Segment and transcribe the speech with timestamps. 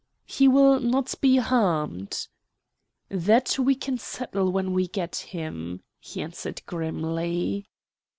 [0.25, 2.27] "He will not be harmed?"
[3.09, 7.67] "That we can settle when we get him," he answered grimly.